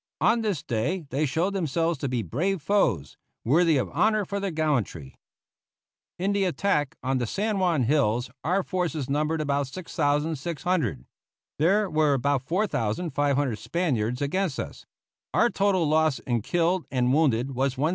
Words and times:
On 0.19 0.41
this 0.41 0.63
day 0.63 1.05
they 1.11 1.27
showed 1.27 1.53
themselves 1.53 1.99
to 1.99 2.09
be 2.09 2.23
brave 2.23 2.59
foes, 2.59 3.17
worthy 3.45 3.77
of 3.77 3.87
honor 3.93 4.25
for 4.25 4.39
their 4.39 4.49
gallantry. 4.49 5.13
In 6.17 6.31
the 6.33 6.43
attack 6.43 6.95
on 7.03 7.19
the 7.19 7.27
San 7.27 7.59
Juan 7.59 7.83
hills 7.83 8.31
our 8.43 8.63
forces 8.63 9.11
numbered 9.11 9.41
about 9.41 9.67
6,600.* 9.67 11.05
There 11.59 11.87
were 11.87 12.15
about 12.15 12.41
4,500 12.41 13.59
Spaniards 13.59 14.23
against 14.23 14.59
us. 14.59 14.87
Our 15.35 15.51
total 15.51 15.87
loss 15.87 16.17
in 16.17 16.41
killed 16.41 16.87
and 16.89 17.13
wounded 17.13 17.49
was 17.51 17.77
1,071. 17.77 17.89